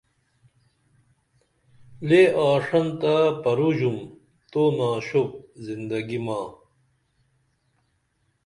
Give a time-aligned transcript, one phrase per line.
[2.07, 3.97] لے آݜنتہ پروژُم
[4.51, 5.31] تو ناشوپ
[5.65, 6.39] زندگی ما